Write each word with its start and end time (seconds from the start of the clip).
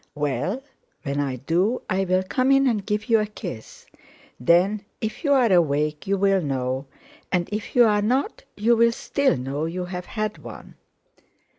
"Well, 0.15 0.63
when 1.03 1.19
I 1.19 1.35
do, 1.35 1.83
I'll 1.87 2.23
come 2.23 2.51
in 2.51 2.65
and 2.65 2.83
give 2.83 3.05
you 3.07 3.19
a 3.19 3.27
kiss, 3.27 3.85
then 4.39 4.83
if 4.99 5.23
you're 5.23 5.53
awake 5.53 6.07
you'll 6.07 6.41
know, 6.41 6.87
and 7.31 7.47
if 7.51 7.75
you're 7.75 8.01
not 8.01 8.43
you'll 8.57 8.91
still 8.93 9.37
know 9.37 9.65
you've 9.65 9.89
had 9.91 10.39
one." 10.39 10.73